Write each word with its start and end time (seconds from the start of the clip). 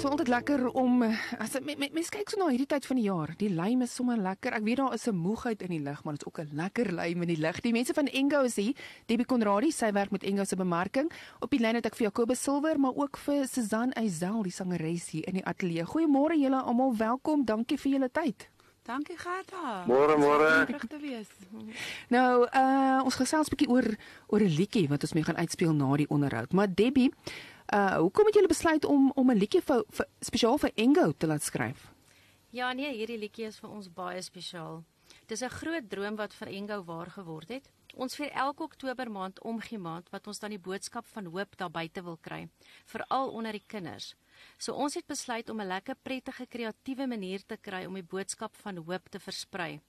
So 0.04 0.10
altyd 0.12 0.28
lekker 0.28 0.66
om 0.76 0.98
as 1.06 1.54
mense 1.64 1.78
me, 1.80 1.86
me, 1.88 2.02
kyk 2.12 2.28
so 2.28 2.36
na 2.36 2.50
hierdie 2.50 2.68
tyd 2.68 2.84
van 2.84 2.98
die 2.98 3.06
jaar. 3.06 3.30
Die 3.40 3.48
lym 3.48 3.86
is 3.86 3.94
sommer 3.96 4.18
lekker. 4.20 4.52
Ek 4.52 4.66
weet 4.66 4.82
daar 4.82 4.92
is 4.92 5.08
'n 5.08 5.16
moegheid 5.16 5.62
in 5.62 5.72
die 5.72 5.80
lug, 5.80 6.04
maar 6.04 6.12
dit 6.12 6.20
is 6.20 6.28
ook 6.28 6.40
'n 6.40 6.50
lekker 6.52 6.92
lym 6.92 7.22
in 7.22 7.28
die 7.28 7.40
lug. 7.40 7.60
Die 7.62 7.72
mense 7.72 7.94
van 7.94 8.06
Engo 8.06 8.42
is 8.42 8.56
hier. 8.56 8.74
Debbie 9.06 9.24
Konradi, 9.24 9.70
sy 9.70 9.92
werk 9.92 10.10
met 10.10 10.22
Engo 10.22 10.44
se 10.44 10.56
bemarking. 10.56 11.10
Op 11.40 11.50
die 11.50 11.60
lyn 11.60 11.74
het 11.74 11.86
ek 11.86 11.96
vir 11.96 12.06
Jakobus 12.06 12.42
Silwer, 12.42 12.78
maar 12.78 12.94
ook 12.94 13.16
vir 13.16 13.46
Susan 13.46 13.92
Eysel, 13.92 14.42
die 14.42 14.52
sangeres 14.52 15.10
hier 15.10 15.26
in 15.26 15.34
die 15.34 15.44
ateljee. 15.44 15.84
Goeiemôre 15.84 16.36
julle 16.36 16.62
almal. 16.62 16.96
Welkom. 16.96 17.44
Dankie 17.44 17.78
vir 17.78 17.92
julle 17.92 18.10
tyd. 18.10 18.53
Dankie 18.84 19.16
Gerda. 19.16 19.86
Môre 19.88 20.12
môre. 20.20 20.66
Terug 20.68 20.84
te 20.92 20.98
wees. 21.00 21.28
Nou, 22.14 22.44
uh 22.44 23.00
ons 23.00 23.16
gesels 23.16 23.48
'n 23.48 23.52
bietjie 23.56 23.70
oor 23.72 23.86
oor 24.28 24.42
'n 24.44 24.56
liedjie 24.60 24.88
wat 24.92 25.00
ons 25.08 25.14
mee 25.16 25.24
gaan 25.24 25.40
uitspeel 25.40 25.72
na 25.72 25.96
die 25.96 26.08
onderhoud. 26.12 26.52
Maar 26.52 26.68
Debbie, 26.68 27.08
uh 27.72 27.96
hoekom 28.04 28.26
het 28.28 28.34
julle 28.34 28.52
besluit 28.52 28.84
om 28.84 29.10
om 29.16 29.30
'n 29.30 29.40
liedjie 29.40 29.62
vir, 29.62 29.84
vir 29.88 30.06
spesiaal 30.20 30.58
vir 30.58 30.72
Engo 30.76 31.12
te 31.16 31.26
laat 31.26 31.42
skryf? 31.42 31.88
Ja 32.50 32.72
nee, 32.72 32.92
hierdie 32.92 33.18
liedjie 33.18 33.46
is 33.46 33.58
vir 33.58 33.70
ons 33.70 33.88
baie 33.88 34.20
spesiaal. 34.22 34.84
Dis 35.26 35.40
'n 35.40 35.48
groot 35.48 35.88
droom 35.88 36.16
wat 36.16 36.34
vir 36.34 36.48
Engo 36.48 36.84
waar 36.84 37.10
geword 37.10 37.48
het. 37.48 37.70
Ons 37.94 38.16
vier 38.16 38.30
elke 38.30 38.62
Oktober 38.62 39.10
maand 39.10 39.40
omgee 39.40 39.78
maand 39.78 40.10
wat 40.10 40.26
ons 40.26 40.38
dan 40.38 40.50
die 40.50 40.58
boodskap 40.58 41.06
van 41.06 41.24
hoop 41.24 41.56
daar 41.56 41.70
buite 41.70 42.02
wil 42.02 42.18
kry, 42.20 42.48
veral 42.84 43.30
onder 43.30 43.52
die 43.52 43.64
kinders. 43.66 44.14
So 44.58 44.72
ons 44.72 44.94
het 44.94 45.06
besluit 45.06 45.50
om 45.50 45.60
'n 45.60 45.66
lekker 45.66 45.94
prettige 46.02 46.46
kreatiewe 46.46 47.06
manier 47.06 47.42
te 47.46 47.56
kry 47.56 47.84
om 47.84 47.94
die 47.94 48.02
boodskap 48.02 48.56
van 48.56 48.76
hoop 48.76 49.08
te 49.10 49.20
versprei. 49.20 49.80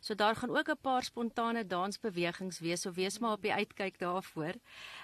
So 0.00 0.14
daar 0.14 0.36
gaan 0.36 0.56
ook 0.56 0.68
'n 0.68 0.80
paar 0.80 1.02
spontane 1.02 1.66
dansbewegings 1.66 2.58
wees, 2.58 2.80
so 2.80 2.92
wees 2.92 3.18
maar 3.18 3.32
op 3.32 3.42
die 3.42 3.52
uitkyk 3.52 3.98
daarvoor. 3.98 4.54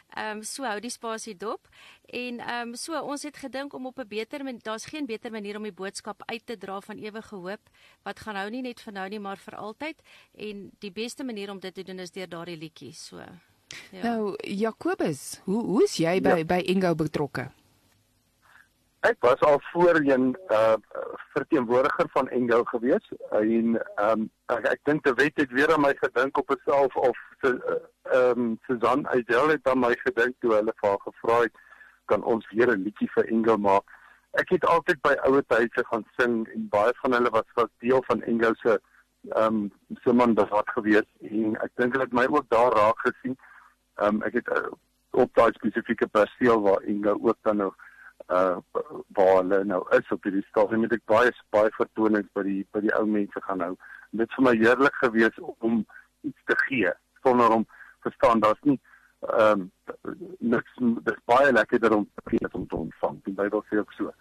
Ehm 0.09 0.37
um, 0.37 0.43
so 0.43 0.65
hou 0.65 0.81
die 0.81 0.91
spasie 0.91 1.37
dop 1.37 1.69
en 2.07 2.39
ehm 2.39 2.69
um, 2.69 2.75
so 2.75 3.01
ons 3.01 3.23
het 3.23 3.37
gedink 3.37 3.73
om 3.73 3.87
op 3.87 3.99
'n 3.99 4.09
beter 4.09 4.61
daar's 4.63 4.85
geen 4.85 5.07
beter 5.07 5.31
manier 5.31 5.57
om 5.57 5.63
die 5.63 5.73
boodskap 5.73 6.23
uit 6.27 6.47
te 6.47 6.59
dra 6.59 6.81
van 6.81 6.99
ewige 6.99 7.35
hoop 7.35 7.61
wat 8.03 8.21
gaan 8.21 8.37
hou 8.37 8.51
nie 8.51 8.63
net 8.63 8.81
vir 8.81 8.93
nou 8.93 9.09
nie 9.09 9.19
maar 9.19 9.39
vir 9.39 9.57
altyd 9.57 10.03
en 10.35 10.71
die 10.79 10.93
beste 10.93 11.25
manier 11.25 11.51
om 11.51 11.61
dit 11.61 11.75
te 11.75 11.83
doen 11.83 11.99
is 11.99 12.11
deur 12.11 12.29
daardie 12.29 12.57
liedjie 12.57 12.93
so. 12.93 13.17
Ja. 13.91 14.03
Nou 14.03 14.37
Jakobus, 14.43 15.41
hoe 15.45 15.65
hoe 15.65 15.83
is 15.83 15.97
jy 15.97 16.21
by 16.21 16.29
ja. 16.29 16.45
by 16.45 16.63
Ingo 16.67 16.95
betrokke? 16.95 17.51
Ek 19.07 19.17
was 19.21 19.41
al 19.47 19.61
voorheen 19.73 20.37
uh 20.51 20.75
verteenwoordiger 21.33 22.09
van 22.13 22.29
Engel 22.29 22.65
gewees 22.65 23.13
en 23.31 23.77
ehm 23.95 24.11
um, 24.11 24.31
ek, 24.47 24.65
ek 24.73 24.81
dink 24.91 25.05
die 25.05 25.13
wet 25.21 25.39
het 25.39 25.53
weer 25.55 25.71
aan 25.73 25.85
my 25.85 25.93
gedink 26.01 26.39
op 26.39 26.49
homself 26.51 26.97
of 26.97 27.21
ehm 27.43 27.61
um, 28.19 28.59
Susan 28.67 29.07
Adel 29.07 29.49
het 29.55 29.71
aan 29.71 29.79
my 29.79 29.93
gedink 30.03 30.35
toe 30.41 30.53
hulle 30.57 30.75
vir 30.81 30.89
haar 30.89 31.05
gevra 31.05 31.39
het 31.45 31.63
kan 32.11 32.25
ons 32.25 32.51
weer 32.51 32.75
'n 32.75 32.83
liedjie 32.83 33.11
vir 33.15 33.31
Engel 33.31 33.63
maak. 33.69 33.87
Ek 34.43 34.51
het 34.51 34.67
altyd 34.67 35.01
by 35.07 35.15
ouer 35.31 35.45
huise 35.47 35.85
gaan 35.91 36.07
sing 36.17 36.49
en 36.55 36.69
baie 36.69 36.93
van 37.03 37.13
hulle 37.13 37.31
was 37.31 37.49
was 37.55 37.71
deel 37.79 38.03
van 38.11 38.23
Engel 38.23 38.55
se 38.63 38.81
ehm 39.31 39.47
um, 39.47 39.73
se 40.03 40.13
man 40.13 40.35
wat 40.35 40.75
gewees 40.75 41.11
en 41.21 41.55
ek 41.63 41.71
dink 41.77 41.93
hulle 41.93 42.11
het 42.11 42.19
my 42.23 42.27
ook 42.27 42.49
daar 42.49 42.73
raak 42.73 42.99
gesien. 43.07 43.39
Ehm 43.95 44.19
um, 44.19 44.23
ek 44.23 44.43
het 44.43 44.49
uh, 44.59 44.67
op 45.11 45.31
daai 45.35 45.53
spesifieke 45.53 46.07
perseel 46.07 46.61
waar 46.63 46.83
Engel 46.83 47.19
ook 47.23 47.39
dan 47.43 47.57
nog 47.57 47.77
uh 48.27 48.57
waar 49.17 49.35
hulle 49.37 49.65
nou 49.65 49.81
is 49.97 50.11
op 50.11 50.23
hierdie 50.27 50.45
stadium 50.49 50.83
het 50.87 50.93
ek 50.99 51.05
baie 51.11 51.33
baie 51.55 51.71
vertonings 51.77 52.29
by 52.35 52.45
die 52.47 52.61
by 52.73 52.83
die 52.85 52.95
ou 52.99 53.07
mense 53.07 53.43
gaan 53.47 53.65
hou. 53.65 53.75
En 54.13 54.23
dit 54.23 54.37
vir 54.37 54.45
my 54.45 54.55
heerlik 54.57 55.01
gewees 55.03 55.41
om 55.59 55.85
iets 56.29 56.45
te 56.51 56.57
gee 56.67 56.93
sonder 57.23 57.55
om 57.59 57.67
verstaan 58.07 58.41
daar's 58.41 58.63
nie 58.63 58.81
ehm 59.27 59.61
um, 59.61 59.71
niks 60.39 60.75
dis 61.07 61.23
baie 61.27 61.53
lekkerder 61.53 61.97
om 61.97 62.05
te 62.15 62.31
gee 62.31 62.47
as 62.47 62.53
om 62.53 62.67
te 62.67 62.77
ontvang. 62.77 63.17
Die 63.25 63.35
Bybel 63.35 63.65
sê 63.71 63.81
ook 63.81 63.93
so. 63.97 64.13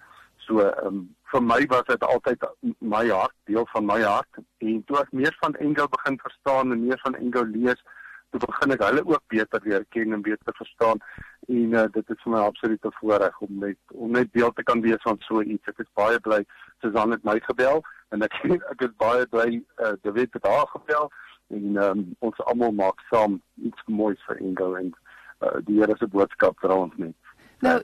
So 0.47 0.63
ehm 0.63 0.87
um, 0.87 1.03
vir 1.31 1.43
my 1.43 1.59
was 1.69 1.85
dit 1.91 2.03
altyd 2.03 2.47
my 2.79 3.05
hart, 3.09 3.35
deel 3.45 3.67
van 3.73 3.85
my 3.85 4.01
hart 4.01 4.39
en 4.63 4.83
toe 4.87 4.99
ek 5.01 5.11
meer 5.11 5.35
van 5.41 5.55
Engel 5.55 5.89
begin 5.91 6.19
verstaan 6.23 6.71
en 6.71 6.85
meer 6.87 6.99
van 7.03 7.15
Engel 7.15 7.45
lees 7.51 7.83
toe 8.31 8.39
begin 8.45 8.75
ek 8.75 8.83
hulle 8.87 9.03
ook 9.05 9.23
beter 9.33 9.61
leer 9.63 9.85
ken 9.95 10.15
en 10.15 10.23
beter 10.23 10.55
verstaan 10.61 11.03
en 11.47 11.73
uh, 11.73 11.85
dit 11.91 12.09
is 12.09 12.23
vir 12.23 12.33
my 12.33 12.39
absoluut 12.43 12.85
'n 12.85 12.97
voorreg 12.99 13.39
om 13.39 13.59
net 13.59 13.77
om 13.93 14.11
net 14.11 14.33
deel 14.33 14.51
te 14.53 14.63
kan 14.63 14.81
wees 14.81 15.01
van 15.01 15.17
so 15.19 15.41
iets. 15.41 15.67
Ek 15.67 15.79
is 15.79 15.91
baie 15.93 16.19
bly 16.19 16.43
Susan 16.81 17.11
het 17.11 17.23
my 17.23 17.39
gebel 17.39 17.83
en 18.09 18.21
ek 18.21 18.33
ek 18.73 18.81
is 18.81 18.95
baie 18.97 19.25
bly 19.25 19.63
uh, 19.79 19.93
David 20.01 20.33
het 20.33 20.45
haar 20.45 20.67
gebel 20.67 21.11
en 21.47 21.77
um, 21.83 22.15
ons 22.19 22.43
almal 22.51 22.71
maak 22.71 22.99
saam 23.09 23.41
iets 23.55 23.81
moois 23.87 24.19
vir 24.27 24.41
Ingo 24.41 24.75
en 24.75 24.91
uh, 25.39 25.59
die 25.63 25.79
Here 25.79 25.95
se 25.97 26.07
boodskap 26.07 26.59
vir 26.59 26.75
ons 26.75 26.93
net. 26.97 27.15
Nou, 27.59 27.81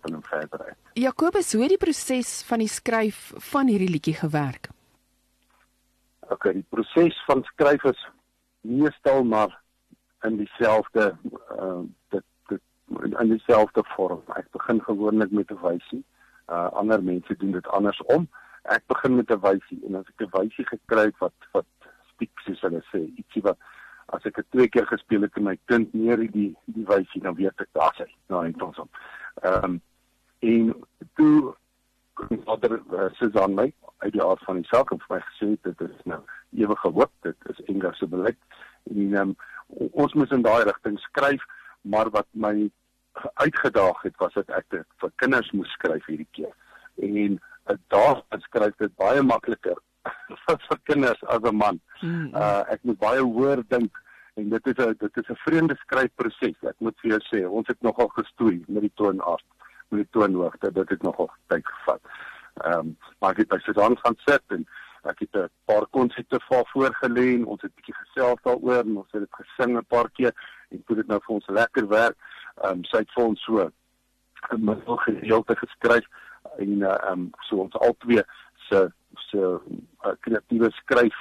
Jakobus, 0.93 1.53
hoe 1.53 1.63
het 1.63 1.73
die 1.73 1.81
proses 1.81 2.43
van 2.45 2.59
die 2.61 2.69
skryf 2.69 3.31
van 3.51 3.67
hierdie 3.67 3.89
liedjie 3.89 4.13
gewerk? 4.13 4.69
OK, 6.29 6.51
die 6.53 6.65
proses 6.69 7.17
van 7.25 7.41
skryf 7.43 7.83
is 7.83 8.03
meestal 8.61 9.23
maar 9.23 9.55
in 10.23 10.37
dieselfde 10.37 11.17
uh 11.57 11.81
dit 12.09 12.21
dit 12.21 12.32
in 13.19 13.29
dieselfde 13.29 13.83
vorm. 13.95 14.21
Ek 14.35 14.49
begin 14.51 14.81
gewoonlik 14.83 15.31
met 15.31 15.51
'n 15.51 15.59
wysie. 15.61 16.03
Uh 16.47 16.69
ander 16.71 17.03
mense 17.03 17.35
doen 17.37 17.51
dit 17.51 17.67
andersom. 17.67 18.27
Ek 18.61 18.83
begin 18.87 19.15
met 19.15 19.31
'n 19.31 19.39
wysie 19.39 19.79
en 19.87 19.95
as 19.95 20.07
ek 20.07 20.25
'n 20.27 20.37
wysie 20.37 20.65
gekry 20.65 21.05
het 21.05 21.17
wat 21.17 21.33
wat 21.51 21.65
spiek 22.13 22.39
soos 22.39 22.61
hulle 22.61 22.83
sê, 22.91 22.99
ietsie 23.15 23.41
wat 23.41 23.57
as 24.05 24.25
ek 24.25 24.35
dit 24.35 24.45
twee 24.51 24.67
keer 24.67 24.85
gespeel 24.85 25.21
het 25.21 25.35
en 25.35 25.43
my 25.43 25.57
kind 25.65 25.93
neer 25.93 26.17
die 26.17 26.55
die 26.65 26.85
wysie 26.85 27.21
dan 27.21 27.35
weet 27.35 27.61
ek 27.61 27.69
daar's 27.71 27.97
hy. 27.97 28.11
Nou 28.27 28.45
en 28.45 28.61
ons. 28.61 28.77
Ehm 29.41 29.63
um, 29.63 29.81
en 30.39 30.73
toe 31.15 31.55
ander 32.45 32.81
uh, 32.93 33.09
Susan 33.13 33.55
my 33.55 33.73
uit 33.97 34.13
die 34.13 34.23
aard 34.23 34.43
van 34.43 34.55
die 34.55 34.67
saak 34.69 34.91
en 34.91 34.99
vir 34.99 35.15
my 35.15 35.21
gesê 35.31 35.57
dit 35.61 35.81
is 35.81 36.05
nou 36.05 36.21
ewige 36.51 36.89
hoop, 36.89 37.11
dit 37.21 37.35
is 37.49 37.65
Engels 37.65 37.97
se 37.97 38.07
beleid 38.07 38.37
en 38.91 39.15
um, 39.21 39.35
ons 39.91 40.13
moes 40.13 40.31
in 40.31 40.41
daai 40.41 40.63
rigting 40.63 40.99
skryf 40.99 41.41
maar 41.83 42.09
wat 42.09 42.27
my 42.31 42.69
uitgedaag 43.33 44.01
het 44.01 44.17
was 44.17 44.33
dat 44.33 44.49
ek 44.49 44.65
dit 44.69 44.85
vir 45.01 45.11
kinders 45.15 45.51
moes 45.51 45.71
skryf 45.77 46.05
hierdie 46.05 46.29
keer 46.31 46.53
en 46.97 47.39
daar 47.87 48.21
skryf 48.47 48.75
dit 48.77 48.95
baie 48.95 49.21
makliker 49.21 49.77
vir 50.67 50.79
kinders 50.83 51.23
as 51.23 51.43
'n 51.43 51.55
man. 51.55 51.79
Mm. 52.01 52.35
Uh 52.35 52.63
ek 52.73 52.83
moet 52.83 52.99
baie 52.99 53.21
hoor 53.21 53.63
dink 53.67 54.01
en 54.35 54.49
dit 54.49 54.67
is 54.67 54.85
'n 54.85 54.95
dit 54.99 55.17
is 55.17 55.29
'n 55.29 55.43
vreemde 55.45 55.75
skryfproses. 55.75 56.57
Ek 56.71 56.79
moet 56.79 56.99
vir 57.01 57.11
jou 57.11 57.21
sê, 57.29 57.49
ons 57.49 57.67
het 57.67 57.81
nogal 57.81 58.07
gestoei 58.07 58.63
met 58.67 58.81
die 58.81 58.95
toonaard, 58.95 59.45
met 59.89 59.99
die 60.03 60.11
toonhoogte. 60.11 60.71
Dit 60.71 60.89
het 60.89 61.01
nogal 61.01 61.31
tyd 61.47 61.65
gevat. 61.65 62.01
Ehm 62.63 62.79
um, 62.79 62.97
maar 63.19 63.31
ek 63.31 63.37
het 63.37 63.47
by 63.47 63.59
Susan 63.59 63.97
gaan 63.97 64.17
sit 64.25 64.43
en 64.47 64.67
ek 65.03 65.19
het 65.19 65.35
'n 65.35 65.49
paar 65.65 65.85
konsepte 65.87 66.39
vir 66.49 66.65
voorgelê 66.73 67.27
en 67.35 67.45
ons 67.45 67.61
het 67.61 67.71
'n 67.71 67.75
bietjie 67.75 67.95
gesels 68.03 68.41
daaroor 68.43 68.83
en 68.83 68.97
ons 68.97 69.11
het 69.11 69.21
dit 69.21 69.35
gesing 69.41 69.77
'n 69.77 69.85
paar 69.85 70.09
keer 70.09 70.33
en 70.69 70.83
toe 70.83 70.95
dit 70.95 71.07
nou 71.07 71.19
vir 71.25 71.35
ons 71.35 71.47
lekker 71.47 71.87
werk. 71.87 72.17
Ehm 72.63 72.79
um, 72.79 72.83
sy 72.89 73.01
het 73.03 73.15
vir 73.15 73.23
ons 73.23 73.43
so 73.43 73.63
'n 73.63 74.65
middel 74.65 74.97
gedeelte 75.05 75.55
geskryf 75.55 76.05
en 76.57 76.81
ehm 76.81 77.11
um, 77.11 77.29
so 77.47 77.63
ons 77.65 77.79
albei 77.87 78.23
se 78.69 78.89
se 79.29 79.37
uh, 79.37 80.13
kreatiewe 80.19 80.69
skryf 80.71 81.17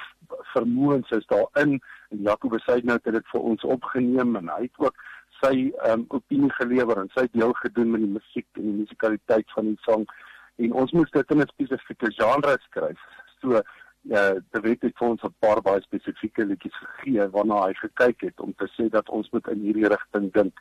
vermoëns 0.53 1.09
is 1.17 1.25
daarin 1.27 1.79
en 2.11 2.23
Jakobus 2.27 2.63
sê 2.67 2.79
nou 2.83 2.99
dat 3.03 3.13
dit 3.13 3.27
vir 3.31 3.41
ons 3.51 3.63
opgeneem 3.75 4.35
en 4.35 4.51
hy 4.55 4.61
het 4.67 4.77
ook 4.85 4.95
sy 5.41 5.55
ehm 5.69 5.99
um, 5.99 6.05
opinie 6.19 6.51
gelewer 6.59 7.01
en 7.01 7.11
sy 7.15 7.25
deel 7.31 7.53
gedoen 7.53 7.91
met 7.91 8.05
die 8.05 8.13
musiek 8.17 8.47
en 8.53 8.69
die 8.69 8.79
musikaliteit 8.83 9.55
van 9.55 9.71
die 9.71 9.79
sang 9.87 10.05
en 10.63 10.77
ons 10.83 10.91
moes 10.91 11.11
dit 11.11 11.31
in 11.31 11.41
'n 11.41 11.53
spesifieke 11.55 12.11
genre 12.19 12.57
skryf. 12.67 13.01
So 13.41 13.59
ja 14.03 14.21
uh, 14.33 14.39
David 14.51 14.81
het 14.81 14.97
vir 14.99 15.07
ons 15.07 15.23
'n 15.23 15.35
paar 15.39 15.61
baie 15.61 15.81
spesifieke 15.81 16.45
liedjies 16.45 16.79
gegee 16.83 17.27
waarna 17.35 17.65
hy 17.67 17.73
gekyk 17.73 18.21
het 18.21 18.39
om 18.39 18.53
te 18.53 18.67
sê 18.75 18.89
dat 18.89 19.09
ons 19.09 19.29
moet 19.31 19.47
in 19.47 19.59
hierdie 19.59 19.87
rigting 19.87 20.31
dink 20.33 20.59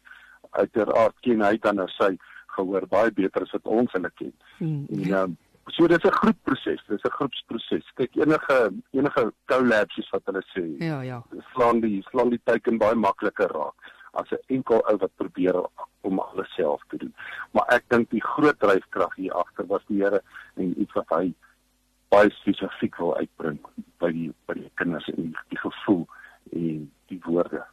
uiteraard 0.58 1.16
ken 1.20 1.44
hy 1.44 1.56
dan 1.62 1.80
nou 1.80 1.88
sy 1.96 2.12
gehoor 2.56 2.86
baie 2.90 3.12
beter 3.16 3.46
as 3.46 3.54
wat 3.56 3.70
ons 3.78 3.92
hulle 3.96 4.10
ken. 4.20 4.32
Hmm. 4.58 4.84
En 4.98 5.14
um, 5.20 5.36
so 5.70 5.86
dis 5.88 6.04
'n 6.04 6.18
groepproses, 6.20 6.82
dis 6.88 7.04
'n 7.04 7.16
groepsproses. 7.18 7.92
Kyk 7.94 8.16
enige 8.16 8.58
enige 8.90 9.32
collabs 9.46 10.10
wat 10.10 10.22
hulle 10.24 10.44
sê. 10.54 10.66
Ja, 10.78 11.00
ja. 11.00 11.22
Slaan 11.52 11.80
die 11.80 12.02
slaan 12.10 12.30
die 12.30 12.40
teiken 12.44 12.78
baie 12.78 12.94
makliker 12.94 13.50
raak 13.52 13.92
as 14.12 14.30
'n 14.30 14.44
enkel 14.46 14.82
ou 14.90 14.96
wat 14.96 15.16
probeer 15.16 15.56
om 16.00 16.18
alles 16.18 16.54
self 16.54 16.82
te 16.88 16.96
doen. 16.96 17.14
Maar 17.50 17.66
ek 17.68 17.84
dink 17.88 18.10
die 18.10 18.24
groot 18.24 18.58
dryfkrag 18.60 19.14
hier 19.16 19.32
agter 19.32 19.66
was 19.66 19.82
die 19.86 20.02
Here 20.02 20.22
en 20.54 20.80
iets 20.80 20.92
wat 20.92 21.08
hy 21.08 21.34
baie 22.08 22.30
spesifiek 22.30 22.96
wil 22.96 23.16
uitbring 23.16 23.58
by 23.98 24.10
die 24.12 24.32
by 24.46 24.54
die 24.54 24.70
kinders 24.74 25.08
en 25.08 25.22
die, 25.22 25.36
die 25.48 25.58
gevoel 25.58 26.06
en 26.52 26.90
die 27.06 27.20
woorde. 27.24 27.64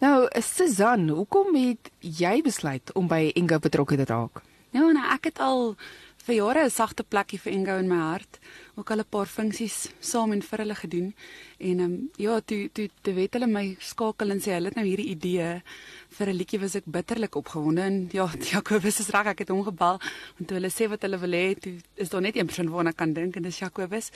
Nou, 0.00 0.28
Susan, 0.42 1.08
hoekom 1.08 1.54
het 1.56 1.90
jy 2.00 2.38
besluit 2.42 2.92
om 2.98 3.08
by 3.10 3.30
Ingo 3.34 3.58
betrokke 3.58 3.96
te 3.96 4.06
raak? 4.08 4.42
Ja, 4.70 4.84
nou 4.84 5.04
ek 5.14 5.30
het 5.30 5.40
al 5.40 5.74
vir 6.28 6.36
jare 6.36 6.64
'n 6.64 6.70
sagte 6.70 7.04
plekkie 7.04 7.38
vir 7.40 7.52
Ingo 7.52 7.78
in 7.78 7.88
my 7.88 7.96
hart. 7.96 8.38
Ook 8.76 8.90
al 8.90 9.00
'n 9.00 9.08
paar 9.08 9.26
funksies 9.26 9.88
saam 10.00 10.32
en 10.32 10.42
vir 10.42 10.58
hulle 10.58 10.74
gedoen. 10.74 11.14
En 11.58 11.80
ehm 11.80 11.84
um, 11.84 12.10
ja, 12.16 12.40
toe 12.40 12.68
toe 12.72 12.90
toe 13.02 13.14
weet 13.14 13.32
hulle 13.32 13.46
my 13.46 13.76
skakel 13.80 14.30
en 14.30 14.40
sê 14.40 14.52
hulle 14.52 14.68
het 14.68 14.76
nou 14.76 14.84
hierdie 14.84 15.08
idee 15.16 15.62
vir 16.16 16.26
'n 16.28 16.36
liedjie 16.36 16.60
was 16.60 16.74
ek 16.74 16.84
bitterlik 16.84 17.34
opgewonde 17.34 17.82
en 17.82 18.08
ja, 18.12 18.28
Jakobus 18.52 19.00
is 19.00 19.08
reg, 19.08 19.26
ek 19.26 19.38
het 19.38 19.48
hom 19.48 19.64
gebel 19.64 20.00
en 20.38 20.44
toe 20.44 20.56
hulle 20.58 20.70
sê 20.70 20.88
wat 20.88 21.02
hulle 21.02 21.18
wil 21.18 21.32
hê, 21.32 21.54
toe 21.58 21.74
is 21.96 22.08
daar 22.10 22.20
net 22.20 22.36
een 22.36 22.46
persoon 22.46 22.68
waarna 22.68 22.92
kan 22.92 23.12
dink 23.12 23.36
en 23.36 23.42
dis 23.42 23.58
Jakobus. 23.58 24.10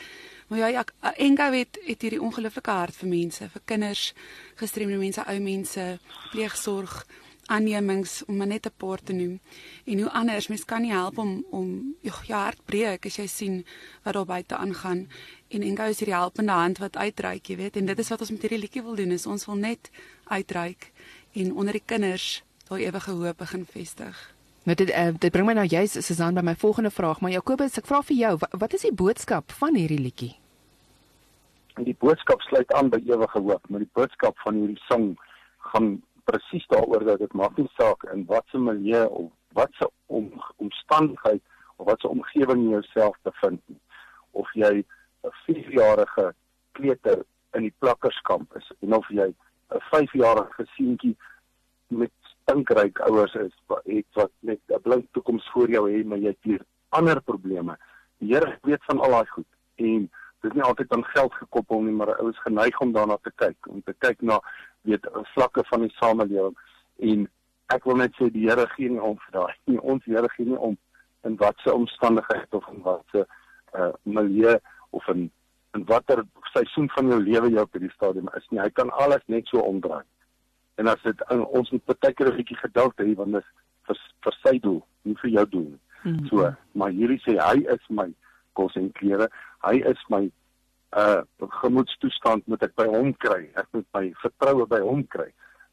Maar 0.48 0.58
ja, 0.58 0.68
ja 0.68 0.84
Ingo 1.16 1.50
het 1.52 1.78
het 1.86 2.02
hierdie 2.02 2.20
ongelooflike 2.20 2.70
hart 2.70 2.94
vir 2.94 3.08
mense, 3.08 3.48
vir 3.48 3.62
kinders, 3.64 4.12
gestremde 4.56 4.98
mense, 4.98 5.24
ou 5.26 5.38
mense, 5.40 5.98
pleegsorg 6.32 7.06
aannemings 7.52 8.22
om 8.26 8.36
maar 8.40 8.50
net 8.50 8.66
'n 8.66 8.76
paar 8.76 9.00
te 9.02 9.12
noem. 9.12 9.40
En 9.84 10.00
hoe 10.00 10.10
anders 10.10 10.48
mens 10.48 10.64
kan 10.64 10.82
nie 10.82 10.92
help 10.92 11.18
om 11.18 11.44
om 11.50 11.94
jou 12.00 12.38
hart 12.38 12.64
breek 12.64 13.06
as 13.06 13.16
jy 13.16 13.26
sien 13.26 13.64
wat 14.02 14.14
daar 14.14 14.24
buite 14.24 14.56
aangaan 14.56 15.08
en 15.48 15.62
en 15.62 15.76
gou 15.76 15.88
is 15.88 15.98
hierdie 15.98 16.16
helpende 16.16 16.52
hand 16.52 16.78
wat 16.78 16.96
uitreik, 16.96 17.46
jy 17.46 17.56
weet, 17.56 17.76
en 17.76 17.86
dit 17.86 17.98
is 17.98 18.08
wat 18.08 18.20
ons 18.20 18.30
met 18.30 18.40
hierdie 18.40 18.58
liedjie 18.58 18.82
wil 18.82 18.96
doen, 18.96 19.12
is 19.12 19.26
ons 19.26 19.46
wil 19.46 19.56
net 19.56 19.90
uitreik 20.24 20.92
en 21.32 21.54
onder 21.54 21.72
die 21.72 21.86
kinders 21.86 22.42
daai 22.68 22.86
ewige 22.86 23.10
hoop 23.10 23.36
begin 23.36 23.66
vestig. 23.66 24.34
Nou 24.62 24.76
dit 24.78 24.90
uh, 24.90 25.10
dit 25.18 25.32
bring 25.34 25.46
my 25.46 25.56
nou 25.58 25.66
juist 25.66 25.98
Susan 26.06 26.34
by 26.34 26.44
my 26.46 26.54
volgende 26.54 26.90
vraag, 26.90 27.20
maar 27.20 27.32
Jakobus, 27.34 27.78
ek 27.78 27.88
vra 27.90 28.02
vir 28.06 28.16
jou, 28.16 28.36
wat, 28.38 28.54
wat 28.62 28.76
is 28.78 28.86
die 28.86 28.94
boodskap 28.94 29.52
van 29.58 29.74
hierdie 29.74 29.98
liedjie? 29.98 30.30
Die 31.82 31.96
boodskap 31.98 32.44
sluit 32.46 32.72
aan 32.76 32.92
by 32.92 33.00
ewige 33.08 33.40
hoop, 33.40 33.68
maar 33.68 33.82
die 33.82 33.90
boodskap 33.98 34.38
van 34.44 34.60
hierdie 34.60 34.80
sang 34.86 35.12
gaan 35.72 35.96
presies 36.32 36.66
daaroor 36.72 37.04
dat 37.04 37.18
dit 37.24 37.32
maak 37.38 37.56
nie 37.60 37.68
saak 37.76 38.04
in 38.12 38.24
watter 38.30 38.60
milieu 38.60 39.04
of 39.20 39.30
watse 39.58 39.90
om, 40.06 40.30
omstandigheid 40.56 41.42
of 41.76 41.86
watse 41.90 42.08
omgewing 42.08 42.64
jy 42.64 42.76
jouself 42.78 43.18
bevind 43.28 43.60
nie. 43.66 43.80
Of 44.32 44.52
jy 44.54 44.72
'n 45.22 45.34
4-jarige 45.44 46.32
kleuter 46.72 47.24
in 47.56 47.68
die 47.68 47.74
plakkerskamp 47.78 48.56
is 48.56 48.72
en 48.80 48.96
of 48.96 49.08
jy 49.08 49.28
'n 49.28 49.84
5-jarige 49.92 50.66
seentjie 50.76 51.16
met 51.88 52.12
stinkryk 52.32 52.98
ouers 53.08 53.34
is 53.34 53.52
het 53.84 54.06
wat 54.20 54.32
net 54.40 54.60
'n 54.68 54.82
blink 54.82 55.06
toekoms 55.12 55.50
voor 55.52 55.70
jou 55.70 55.84
het 55.92 56.06
maar 56.06 56.18
jy 56.18 56.36
het 56.40 56.66
ander 56.88 57.22
probleme. 57.22 57.76
Die 58.18 58.34
Here 58.34 58.58
weet 58.62 58.84
van 58.84 59.00
al 59.00 59.10
daai 59.10 59.26
goed 59.26 59.50
en 59.76 60.10
dis 60.42 60.52
nie 60.52 60.62
altyd 60.62 60.92
aan 60.92 61.04
geld 61.04 61.34
gekoppel 61.34 61.80
nie, 61.82 61.92
maar 61.92 62.08
'n 62.08 62.20
ou 62.20 62.28
is 62.30 62.42
geneig 62.46 62.80
om 62.80 62.92
daarna 62.92 63.16
te 63.22 63.32
kyk, 63.34 63.68
om 63.68 63.82
te 63.82 63.94
kyk 63.98 64.20
na 64.20 64.40
weet 64.82 65.06
vlakke 65.34 65.64
van 65.70 65.86
die 65.86 65.94
samelewing 65.98 66.56
en 66.98 67.28
ek 67.74 67.84
wil 67.88 67.96
net 67.96 68.16
sê 68.18 68.28
die 68.32 68.48
Here 68.48 68.66
gee 68.76 68.90
nie 68.92 69.00
om 69.00 69.18
vir 69.26 69.38
daai 69.38 69.54
nie. 69.66 69.78
Ons 69.78 70.04
Here 70.04 70.28
gee 70.36 70.48
nie 70.48 70.58
om 70.58 70.76
in 71.26 71.36
watse 71.40 71.74
omstandighede 71.74 72.58
of 72.58 72.68
in 72.72 72.82
watse 72.82 73.26
uh 73.78 73.92
milieu 74.02 74.58
of 74.90 75.08
in 75.08 75.30
in 75.74 75.84
watter 75.88 76.24
seisoen 76.52 76.90
van 76.96 77.08
jou 77.08 77.20
lewe 77.20 77.50
jy 77.52 77.62
op 77.62 77.76
hierdie 77.76 77.92
stadium 77.94 78.28
is 78.36 78.48
nie. 78.50 78.60
Hy 78.60 78.68
kan 78.76 78.90
alles 79.04 79.24
net 79.32 79.48
so 79.48 79.62
omdraai. 79.64 80.04
En 80.80 80.90
as 80.92 81.00
dit 81.06 81.24
ons 81.30 81.70
moet 81.70 81.86
baie 81.86 82.14
keer 82.14 82.28
'n 82.32 82.36
bietjie 82.36 82.58
geduld 82.64 83.00
hê 83.00 83.14
want 83.16 83.32
dit 83.38 83.48
vir 83.86 83.98
vir 84.24 84.36
sy 84.42 84.58
doel, 84.58 84.82
nie 85.04 85.16
vir 85.22 85.30
jou 85.30 85.46
doel 85.54 85.68
nie. 85.70 85.80
Mm 86.02 86.12
-hmm. 86.12 86.26
So, 86.28 86.54
maar 86.72 86.90
hierdie 86.90 87.22
sê 87.24 87.38
hy 87.38 87.64
is 87.74 87.84
my 87.88 88.12
kos 88.52 88.76
en 88.76 88.92
klere. 88.92 89.28
Hy 89.62 89.76
is 89.92 90.04
my 90.08 90.30
uh 90.96 91.48
gemoedstoestand 91.60 92.46
moet 92.46 92.62
ek 92.62 92.74
by 92.76 92.86
hom 92.92 93.14
kry. 93.24 93.46
Ek 93.56 93.68
moet 93.72 93.86
my 93.96 94.04
vertroue 94.20 94.66
by 94.68 94.80
hom 94.84 95.06
kry. 95.08 95.30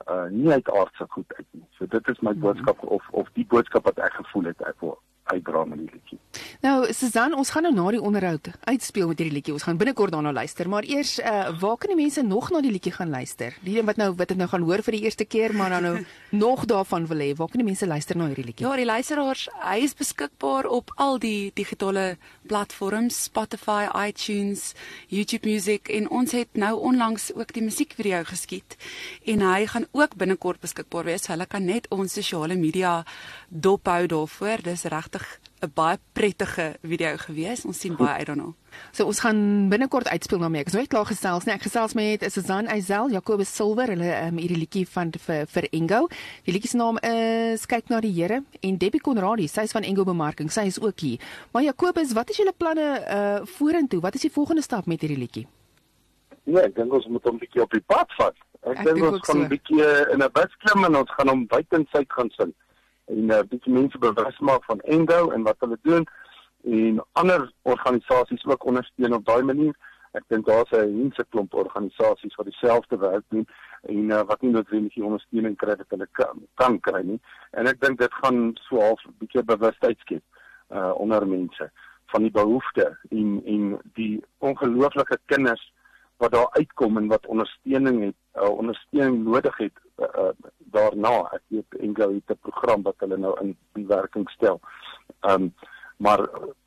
Uh 0.07 0.27
nie 0.31 0.51
uit 0.51 0.71
aardse 0.71 1.07
goed 1.15 1.33
uit 1.37 1.47
nie. 1.51 1.65
So 1.77 1.85
dit 1.85 2.07
is 2.07 2.19
my 2.19 2.31
mhm. 2.31 2.45
boodskap 2.45 2.83
of 2.83 3.07
of 3.11 3.31
die 3.33 3.45
boodskap 3.45 3.89
wat 3.89 3.99
ek 3.99 4.15
gevoel 4.21 4.51
het 4.53 4.67
ek 4.67 4.79
wil 4.85 4.97
uitdra 5.33 5.65
met 5.65 5.81
die 5.81 5.89
liedjie. 5.93 6.19
Nou, 6.61 6.93
Susan, 6.93 7.33
ons 7.37 7.49
gaan 7.53 7.65
nou 7.65 7.73
na 7.75 7.85
die 7.95 8.01
onderhoud 8.01 8.49
uitspeel 8.67 9.07
met 9.11 9.21
hierdie 9.21 9.35
liedjie. 9.37 9.53
Ons 9.55 9.65
gaan 9.67 9.79
binnekort 9.79 10.13
daarna 10.13 10.33
luister, 10.35 10.69
maar 10.69 10.87
eers 10.87 11.17
uh 11.19 11.37
waar 11.59 11.77
kan 11.81 11.93
die 11.93 11.97
mense 11.97 12.21
nog 12.23 12.49
na 12.53 12.61
die 12.61 12.71
liedjie 12.71 12.91
gaan 12.93 13.09
luister? 13.09 13.55
Die 13.65 13.81
wat 13.83 13.97
nou 13.97 14.11
wat 14.19 14.29
dit 14.31 14.37
nou 14.37 14.47
gaan 14.51 14.65
hoor 14.67 14.83
vir 14.85 14.97
die 14.97 15.01
eerste 15.07 15.25
keer, 15.25 15.55
maar 15.55 15.73
dan 15.73 15.83
nou 15.83 15.95
nog 16.45 16.65
daarvan 16.69 17.07
wil 17.09 17.23
hê. 17.23 17.31
Waar 17.35 17.49
kan 17.49 17.63
die 17.63 17.67
mense 17.67 17.87
luister 17.87 18.17
na 18.17 18.27
hierdie 18.29 18.45
liedjie? 18.51 18.67
Ja, 18.67 18.75
die 18.75 18.85
luisteraars, 18.85 19.47
hy 19.63 19.77
is 19.87 19.95
beskikbaar 19.97 20.69
op 20.69 20.93
al 20.95 21.19
die 21.19 21.51
digitale 21.55 22.17
platforms, 22.47 23.23
Spotify, 23.29 23.87
iTunes, 24.07 24.73
YouTube 25.07 25.47
Music 25.49 25.89
en 25.89 26.09
ons 26.09 26.31
het 26.31 26.59
nou 26.59 26.73
onlangs 26.91 27.29
ook 27.35 27.53
die 27.53 27.63
musiekvideo 27.63 28.23
geskiet 28.29 28.77
en 29.25 29.43
hy 29.45 29.65
gaan 29.69 29.85
ook 29.91 30.15
binnekort 30.19 30.61
beskikbaar 30.63 31.09
wees. 31.09 31.27
Hulle 31.31 31.47
kan 31.49 31.65
net 31.65 31.87
ons 31.93 32.13
sosiale 32.13 32.55
media 32.59 33.03
dophou 33.49 34.05
daarvoor. 34.07 34.63
Dis 34.63 34.83
regtig 34.89 35.18
'n 35.59 35.71
baie 35.75 35.97
prettige 36.13 36.75
video 36.81 37.17
gewees. 37.17 37.65
Ons 37.65 37.79
sien 37.79 37.95
baie 37.95 38.21
uit 38.21 38.27
daarna. 38.27 38.53
So 38.95 39.05
ons 39.05 39.19
gaan 39.19 39.67
binnekort 39.69 40.07
uitspeel 40.07 40.39
daarmee. 40.39 40.61
Ek 40.61 40.71
is 40.71 40.73
nooit 40.77 40.87
klaar 40.87 41.05
gesels 41.05 41.45
nie. 41.45 41.53
Ek 41.53 41.65
gesels 41.67 41.93
met 41.93 42.23
Susan 42.31 42.67
Eisel, 42.67 43.11
Jacobus 43.11 43.51
Silver, 43.55 43.91
hulle 43.91 44.13
um, 44.27 44.37
hierdie 44.39 44.57
liedjie 44.57 44.85
van 44.87 45.11
vir 45.11 45.45
vir 45.51 45.67
Engo. 45.75 46.07
Die 46.47 46.55
liedjie 46.55 46.71
se 46.71 46.79
naam 46.79 46.97
is 47.03 47.65
Kyk 47.65 47.89
na 47.89 47.99
die 47.99 48.13
Here 48.15 48.43
en 48.61 48.77
Debbie 48.77 49.03
Conradie, 49.03 49.49
sy 49.51 49.67
is 49.67 49.75
van 49.75 49.83
Engo 49.83 50.05
Bemarking. 50.07 50.51
Sy 50.51 50.69
is 50.71 50.79
ook 50.79 50.99
hier. 50.99 51.19
Maar 51.51 51.63
Jacobus, 51.63 52.13
wat 52.15 52.29
is 52.29 52.39
julle 52.39 52.55
planne 52.55 52.87
uh 53.03 53.45
vorentoe? 53.57 53.99
Wat 53.99 54.15
is 54.15 54.21
die 54.21 54.31
volgende 54.31 54.63
stap 54.63 54.85
met 54.85 55.01
hierdie 55.01 55.19
liedjie? 55.19 55.47
Ja, 56.45 56.63
ek 56.63 56.75
dink 56.75 56.93
ons 56.93 57.07
moet 57.07 57.23
hom 57.23 57.35
'n 57.35 57.43
bietjie 57.43 57.61
op 57.61 57.71
die 57.75 57.83
pad 57.85 58.07
vat. 58.17 58.35
Ek, 58.63 58.79
ek 58.79 58.85
dink 58.85 59.11
ons 59.11 59.27
gaan 59.27 59.43
'n 59.43 59.43
so. 59.43 59.51
bietjie 59.51 59.83
in 60.13 60.23
'n 60.23 60.31
bus 60.31 60.55
klim 60.63 60.85
en 60.85 60.95
ons 61.03 61.11
gaan 61.17 61.27
hom 61.27 61.45
buite 61.47 61.75
in 61.75 61.87
sy 61.91 62.05
gaan 62.07 62.31
sing 62.39 62.55
en 63.09 63.25
'n 63.25 63.31
uh, 63.31 63.43
bietjie 63.49 63.73
mense 63.73 63.97
bewus 63.97 64.39
maak 64.39 64.63
van 64.63 64.79
Endo 64.79 65.29
en 65.29 65.43
wat 65.43 65.59
hulle 65.59 65.77
doen 65.81 66.07
en 66.63 67.03
ander 67.11 67.51
organisasies 67.61 68.45
ook 68.45 68.65
ondersteun 68.65 69.13
op 69.13 69.25
daai 69.25 69.43
manier. 69.43 69.75
Ek 70.11 70.23
dink 70.27 70.45
daar's 70.45 70.71
'n 70.71 70.97
mense 70.97 71.25
klomp 71.29 71.53
organisasies 71.53 72.35
wat 72.35 72.45
dieselfde 72.45 72.97
werk 72.97 73.23
doen 73.27 73.47
en 73.81 74.09
uh, 74.09 74.21
wat 74.21 74.41
nie 74.41 74.51
noodwendig 74.51 74.93
die 74.93 75.03
ondersteuning 75.03 75.55
kry 75.57 75.75
wat 75.75 75.89
hulle 75.89 76.07
kan, 76.11 76.47
kan 76.53 76.79
kry 76.79 77.01
nie. 77.01 77.19
En 77.51 77.67
ek 77.67 77.81
dink 77.81 77.99
dit 77.99 78.13
gaan 78.13 78.51
so 78.67 78.81
half 78.81 79.05
'n 79.05 79.15
bietjie 79.19 79.43
bewustheid 79.43 79.99
skep 79.99 80.23
uh 80.69 80.91
onder 80.95 81.27
mense 81.27 81.71
van 82.05 82.21
die 82.21 82.31
behoeftes 82.31 82.97
en 83.09 83.41
en 83.45 83.79
die 83.93 84.23
ongelooflike 84.37 85.17
kinders 85.25 85.73
wat 86.17 86.31
daar 86.31 86.49
uitkom 86.51 86.97
en 86.97 87.07
wat 87.07 87.25
ondersteuning 87.25 88.03
het, 88.03 88.15
uh, 88.35 88.49
ondersteuning 88.49 89.23
nodig 89.23 89.57
het 89.57 89.77
uh, 89.99 90.31
daarna. 90.57 91.15
Ek 91.33 91.41
weet 91.47 91.79
Engel 91.79 92.13
het 92.13 92.31
'n 92.31 92.39
program 92.41 92.81
wat 92.81 92.95
hulle 92.97 93.17
nou 93.17 93.35
in 93.41 93.57
die 93.73 93.87
werking 93.87 94.29
stel. 94.29 94.59
Um 95.21 95.53
maar 95.99 96.21